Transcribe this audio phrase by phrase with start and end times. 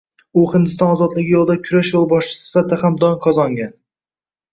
[0.43, 3.71] U Hindiston ozodligi yoʻlida kurash yoʻlboshchisi sifatida ham dong qozongan